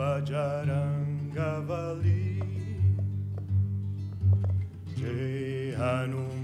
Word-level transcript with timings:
Bajarangavali 0.00 2.40
Jai 4.96 5.76
Hanumanaki 5.76 6.40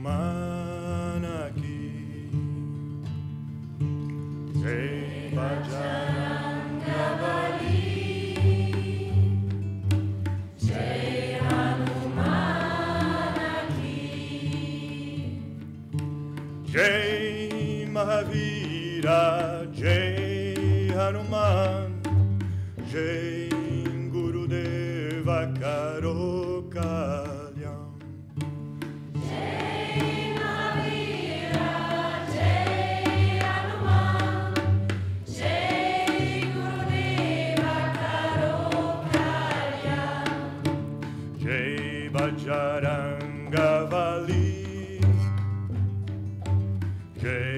Jai 4.60 5.32
Bajarangavali 5.32 7.80
Jai 16.72 17.88
Mahavira 17.88 19.64
Jai 19.72 20.92
Hanuman 20.92 21.95
Jai 22.86 23.50
Gurudeva 24.12 25.40
Karo 25.58 26.62
Kalyan 26.70 27.98
Jai 41.42 42.06
Bajrangavali 42.14 44.46
Jai 47.20 47.20
Hanumanaki 47.20 47.55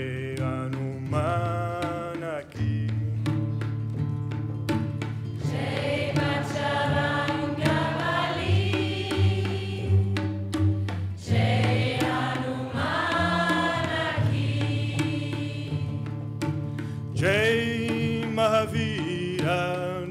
Jai 17.19 18.23
Mahavira 18.31 19.59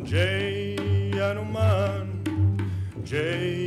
Jai 0.03 0.75
Hanuman 1.15 2.21
Karo 3.05 3.66